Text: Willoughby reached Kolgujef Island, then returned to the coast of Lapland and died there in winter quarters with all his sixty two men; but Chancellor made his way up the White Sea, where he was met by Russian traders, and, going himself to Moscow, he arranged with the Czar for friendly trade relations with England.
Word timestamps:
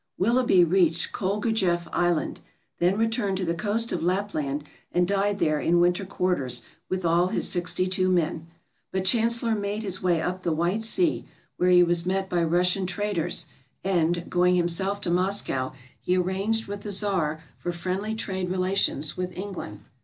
Willoughby 0.17 0.63
reached 0.63 1.11
Kolgujef 1.11 1.87
Island, 1.93 2.39
then 2.79 2.97
returned 2.97 3.37
to 3.37 3.45
the 3.45 3.53
coast 3.53 3.91
of 3.91 4.01
Lapland 4.03 4.67
and 4.91 5.07
died 5.07 5.37
there 5.37 5.59
in 5.59 5.79
winter 5.79 6.05
quarters 6.07 6.63
with 6.89 7.05
all 7.05 7.27
his 7.27 7.47
sixty 7.47 7.85
two 7.87 8.09
men; 8.09 8.47
but 8.91 9.05
Chancellor 9.05 9.53
made 9.53 9.83
his 9.83 10.01
way 10.01 10.19
up 10.19 10.41
the 10.41 10.51
White 10.53 10.81
Sea, 10.81 11.25
where 11.57 11.69
he 11.69 11.83
was 11.83 12.03
met 12.03 12.31
by 12.31 12.43
Russian 12.43 12.87
traders, 12.87 13.45
and, 13.83 14.27
going 14.27 14.55
himself 14.55 15.01
to 15.01 15.11
Moscow, 15.11 15.71
he 15.99 16.17
arranged 16.17 16.65
with 16.65 16.81
the 16.81 16.91
Czar 16.91 17.43
for 17.59 17.71
friendly 17.71 18.15
trade 18.15 18.49
relations 18.49 19.15
with 19.15 19.31
England. 19.37 19.81